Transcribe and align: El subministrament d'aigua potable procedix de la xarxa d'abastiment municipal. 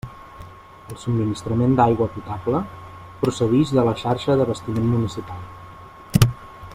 El 0.93 0.97
subministrament 1.01 1.75
d'aigua 1.79 2.07
potable 2.15 2.63
procedix 3.25 3.75
de 3.79 3.87
la 3.89 3.95
xarxa 4.03 4.39
d'abastiment 4.41 4.89
municipal. 4.97 6.29